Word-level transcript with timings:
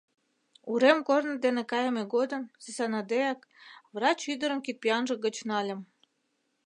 Урем 0.71 0.99
корно 1.07 1.35
дене 1.45 1.63
кайыме 1.71 2.03
годым, 2.13 2.43
сӱсаныдеак, 2.63 3.39
врач 3.95 4.19
ӱдырым 4.33 4.59
кидпӱанже 4.65 5.15
гыч 5.25 5.35
нальым. 5.49 5.79